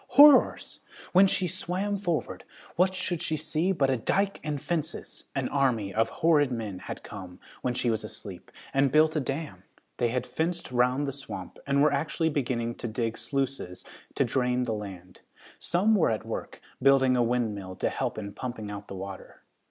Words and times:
Horrors! 0.17 0.79
when 1.13 1.27
she 1.27 1.47
swam 1.47 1.95
forward, 1.99 2.43
what 2.75 2.95
should 2.95 3.21
she 3.21 3.37
see 3.37 3.71
but 3.71 3.91
a 3.91 3.97
dyke 3.97 4.39
and 4.43 4.59
fences! 4.59 5.25
An 5.35 5.47
army 5.49 5.93
of 5.93 6.09
horrid 6.09 6.51
men 6.51 6.79
had 6.79 7.03
come, 7.03 7.39
when 7.61 7.75
she 7.75 7.91
was 7.91 8.03
asleep, 8.03 8.49
and 8.73 8.91
built 8.91 9.15
a 9.15 9.19
dam. 9.19 9.61
They 9.97 10.07
had 10.07 10.25
fenced 10.25 10.71
round 10.71 11.05
the 11.05 11.11
swamp 11.11 11.59
and 11.67 11.83
were 11.83 11.93
actually 11.93 12.29
beginning 12.29 12.73
to 12.77 12.87
dig 12.87 13.15
sluices 13.15 13.85
to 14.15 14.25
drain 14.25 14.63
the 14.63 14.73
land. 14.73 15.21
Some 15.59 15.93
were 15.93 16.09
at 16.09 16.25
work, 16.25 16.61
building 16.81 17.15
a 17.15 17.21
windmill 17.21 17.75
to 17.75 17.89
help 17.89 18.17
in 18.17 18.33
pumping 18.33 18.71
out 18.71 18.87
the 18.87 18.95
water. 18.95 19.43